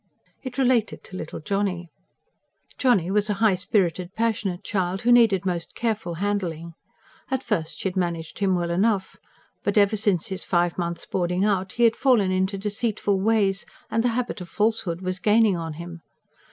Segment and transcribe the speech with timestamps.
[0.41, 1.91] It related to little Johnny.
[2.79, 6.73] Johnny was a high spirited, passionate child, who needed most careful handling.
[7.29, 9.17] At first she had managed him well enough.
[9.63, 14.03] But ever since his five months' boarding out, he had fallen into deceitful ways; and
[14.03, 16.01] the habit of falsehood was gaining on him.